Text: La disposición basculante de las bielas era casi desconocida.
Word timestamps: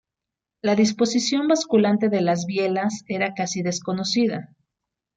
La 0.63 0.73
disposición 0.75 1.47
basculante 1.47 2.09
de 2.09 2.21
las 2.21 2.47
bielas 2.47 3.03
era 3.07 3.35
casi 3.35 3.61
desconocida. 3.61 4.49